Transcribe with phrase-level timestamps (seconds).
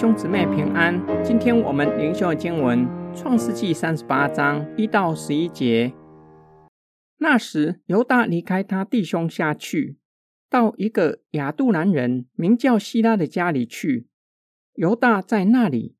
[0.00, 0.98] 兄姊妹平安。
[1.22, 5.92] 今天我们灵修经文《创世纪》三十八章一到十一节。
[7.18, 9.98] 那时，犹大离开他弟兄下去，
[10.48, 14.08] 到一个亚杜兰人名叫希拉的家里去。
[14.72, 15.96] 犹大在那里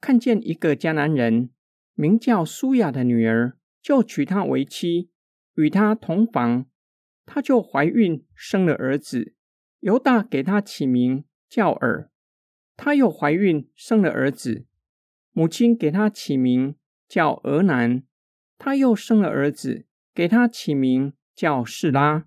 [0.00, 1.50] 看见一个迦南人
[1.92, 5.10] 名叫苏雅的女儿，就娶她为妻，
[5.56, 6.64] 与她同房。
[7.26, 9.34] 她就怀孕，生了儿子。
[9.80, 12.08] 犹大给他起名叫尔。
[12.84, 14.66] 她又怀孕，生了儿子，
[15.30, 16.74] 母亲给他起名
[17.06, 18.02] 叫俄南。
[18.58, 22.26] 她又生了儿子，给他起名叫士拉。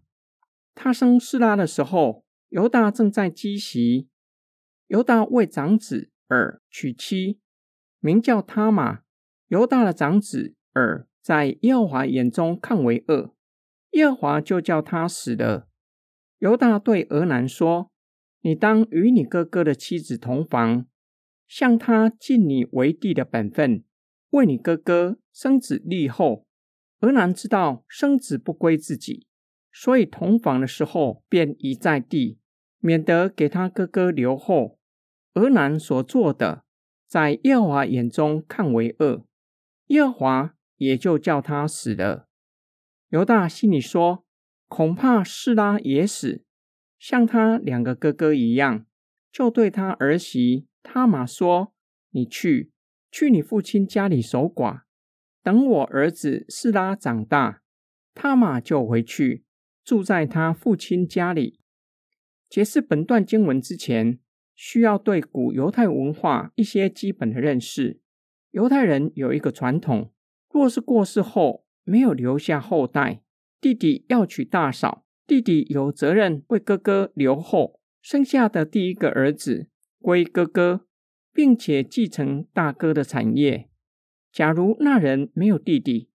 [0.73, 4.08] 他生士拉的时候，犹大正在积习。
[4.88, 7.41] 犹大为长子尔娶妻，
[7.99, 9.02] 名叫他玛。
[9.49, 13.35] 犹大的长子尔在耶和华眼中看为恶，
[13.91, 15.68] 耶和华就叫他死了。
[16.40, 17.91] 犹大对俄南说。
[18.45, 20.85] 你当与你哥哥的妻子同房，
[21.48, 23.84] 向他尽你为弟的本分，
[24.29, 26.46] 为你哥哥生子立后。
[26.99, 29.26] 俄南知道生子不归自己，
[29.71, 32.37] 所以同房的时候便移在地，
[32.77, 34.77] 免得给他哥哥留后。
[35.34, 36.65] 俄南所做的，
[37.07, 39.26] 在耶和华眼中看为恶，
[39.87, 42.27] 耶和华也就叫他死了。
[43.09, 44.24] 犹大心里说：
[44.68, 46.45] 恐怕示拉也死。
[46.98, 48.85] 像他两个哥哥一样，
[49.32, 51.74] 就对他儿媳他玛说
[52.12, 52.71] ：“你去，
[53.12, 54.82] 去你父亲家里守寡，
[55.43, 57.62] 等我儿子示拉长大，
[58.13, 59.43] 他玛就回去
[59.84, 61.60] 住在他父亲家里。”
[62.49, 64.19] 解释本段经文之前，
[64.56, 68.00] 需要对古犹太文化一些基本的认识。
[68.52, 70.13] 犹太人有一个传统，
[70.50, 73.22] 若是过世后没有留下后代，
[73.59, 75.05] 弟弟要娶大嫂。
[75.28, 79.68] 弟弟有责任为哥哥留后，生下的第一个儿子
[80.00, 80.85] 归哥哥，
[81.34, 83.68] 并且继承大哥的产业。
[84.31, 86.09] 假如那人没有弟弟，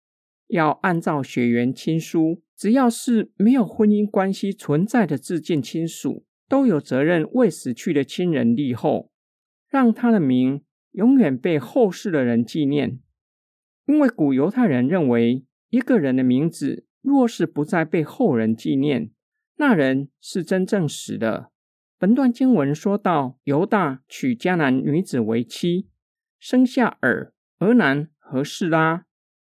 [0.47, 9.10] 要按照血缘亲疏，只要是没有婚姻关系存在的至近亲属，都有责任为死去的亲人立后，
[9.69, 10.62] 让他的名
[10.93, 13.00] 永远被后世的人纪念。
[13.87, 16.87] 因为古犹太人认为，一个人的名字。
[17.00, 19.11] 若是不再被后人纪念，
[19.56, 21.50] 那人是真正死的。
[21.99, 25.88] 本段经文说到，犹大娶迦南女子为妻，
[26.38, 29.05] 生下尔、俄南和示拉。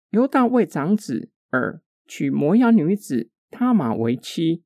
[0.09, 4.63] 犹大为长子尔娶摩押女子他玛为妻，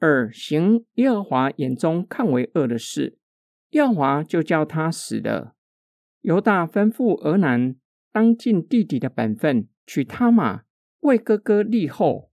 [0.00, 3.18] 尔行耶和华眼中看为恶的事，
[3.70, 5.54] 耶和华就叫他死了。
[6.22, 7.76] 犹大吩咐俄南
[8.10, 10.62] 当尽弟弟的本分，娶他玛。
[11.02, 12.30] 为哥哥立后，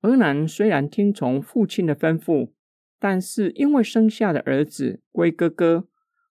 [0.00, 2.52] 俄南虽然听从父亲的吩咐，
[2.98, 5.86] 但是因为生下的儿子归哥哥，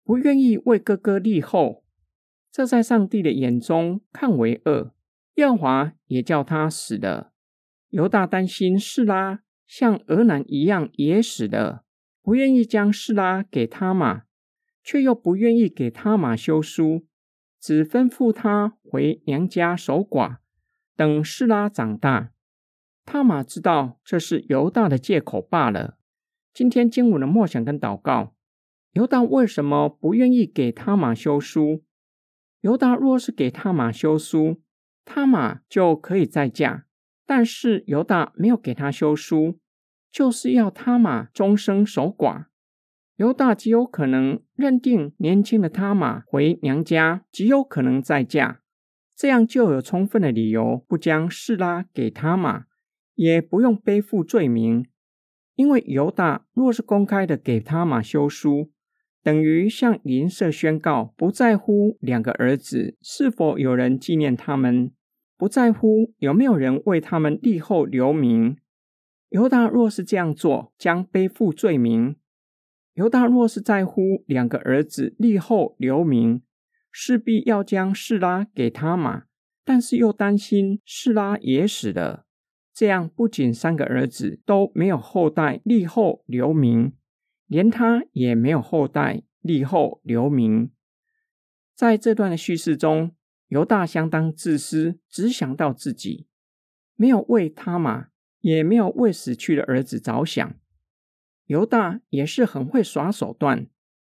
[0.04, 1.84] 不愿意为哥哥立后，
[2.52, 4.96] 这在上帝的眼中看为恶。
[5.36, 7.34] 耶和华也叫他死了。
[7.90, 11.86] 犹大担心示拉像俄南一样也死了，
[12.24, 14.24] 不愿意将示拉给他玛，
[14.84, 17.06] 却又不愿意给他玛休书，
[17.60, 20.38] 只吩咐他回娘家守寡。
[21.00, 22.34] 等示拉长大，
[23.06, 25.98] 他玛知道这是犹大的借口罢了。
[26.54, 28.36] 今天经文的默想跟祷告，
[28.92, 31.86] 犹大为什么不愿意给他玛修书？
[32.60, 34.62] 犹大若是给他玛修书，
[35.06, 36.84] 他玛就可以再嫁。
[37.26, 39.58] 但是犹大没有给他修书，
[40.12, 42.48] 就是要他玛终生守寡。
[43.16, 48.60] 犹大极有可能认定年轻的他玛回娘家，极有可能再嫁。
[49.20, 52.68] 这样就有充分的理由不将示拉给他玛，
[53.16, 54.86] 也不用背负罪名，
[55.56, 58.72] 因为犹大若是公开的给他玛修书，
[59.22, 64.94] 等于向邻舍宣告不在乎两个儿子是否有人纪念他们，
[65.38, 68.56] 不在乎有没有人为他们立后留名。
[69.28, 72.16] 犹大若是这样做，将背负罪名。
[72.94, 76.42] 犹大若是在乎两个儿子立后留名。
[77.02, 79.24] 势必要将示拉给他玛，
[79.64, 82.26] 但是又担心示拉也死了，
[82.74, 86.92] 这样不仅三个儿子都没有后代立后留名，
[87.48, 90.72] 连他也没有后代立后留名。
[91.74, 93.16] 在这段的叙事中，
[93.48, 96.28] 犹大相当自私，只想到自己，
[96.98, 98.10] 没有为他玛，
[98.42, 100.54] 也没有为死去的儿子着想。
[101.46, 103.68] 犹大也是很会耍手段，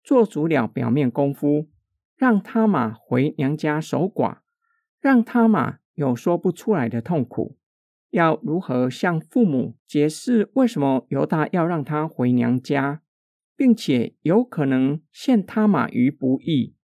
[0.02, 1.70] 做足了表面功夫。
[2.16, 4.38] 让他玛回娘家守寡，
[5.00, 7.56] 让他玛有说不出来的痛苦。
[8.10, 13.02] 要如何向父母解释为什么犹大要让他回娘家，
[13.56, 16.76] 并且有可能陷他玛于不义？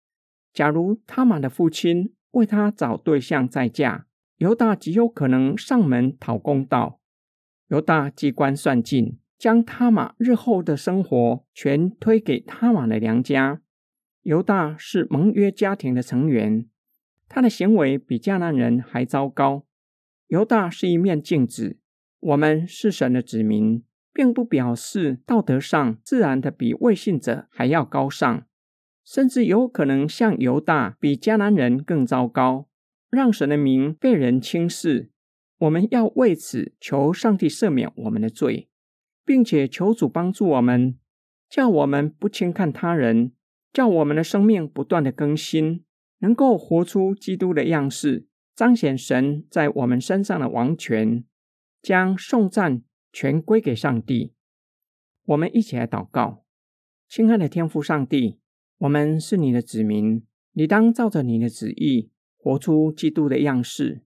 [0.52, 4.06] 假如他玛的父亲为他找对象再嫁，
[4.38, 6.98] 犹大极有可能上门讨公道。
[7.68, 13.62] 犹大机关算尽，将他玛日后的生活全推给他玛的娘家。
[14.22, 16.66] 犹大是盟约家庭的成员，
[17.28, 19.64] 他的行为比迦南人还糟糕。
[20.28, 21.78] 犹大是一面镜子，
[22.20, 23.82] 我们是神的子民，
[24.12, 28.46] 并不表示道德上自然的比未信者还要高尚。
[29.02, 32.68] 甚至有可能像犹大比迦南人更糟糕，
[33.10, 35.10] 让神的名被人轻视。
[35.58, 38.68] 我们要为此求上帝赦免我们的罪，
[39.24, 40.96] 并且求主帮助我们，
[41.48, 43.32] 叫我们不轻看他人，
[43.72, 45.84] 叫我们的生命不断的更新，
[46.18, 51.24] 能够活出基督的样式，彰显神在我们身上的王权，
[51.80, 52.82] 将颂赞
[53.12, 54.34] 全归给上帝。
[55.26, 56.44] 我们一起来祷告，
[57.08, 58.38] 亲爱的天父上帝。
[58.78, 64.02] 我们是你的子民，你当照着你的旨意活出基督的样式。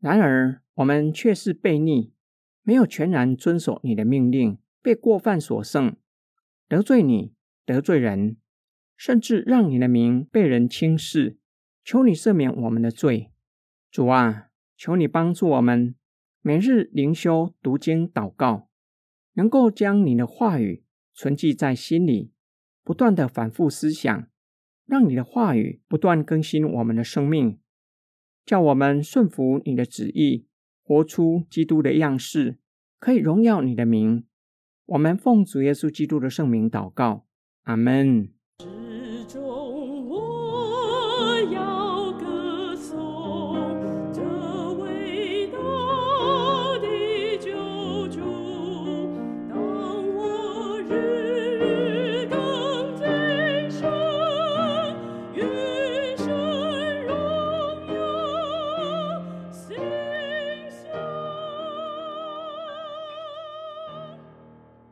[0.00, 2.12] 然而，我们却是悖逆，
[2.62, 5.94] 没有全然遵守你的命令，被过犯所胜，
[6.66, 7.34] 得罪你，
[7.66, 8.38] 得罪人，
[8.98, 11.38] 甚至让你的名被人轻视。
[11.82, 13.30] 求你赦免我们的罪，
[13.90, 15.94] 主啊，求你帮助我们，
[16.42, 18.68] 每日灵修、读经、祷告，
[19.32, 20.84] 能够将你的话语
[21.14, 22.32] 存记在心里。
[22.84, 24.28] 不断的反复思想，
[24.84, 27.58] 让你的话语不断更新我们的生命，
[28.44, 30.46] 叫我们顺服你的旨意，
[30.82, 32.58] 活出基督的样式，
[32.98, 34.26] 可以荣耀你的名。
[34.86, 37.26] 我们奉主耶稣基督的圣名祷告，
[37.62, 38.37] 阿门。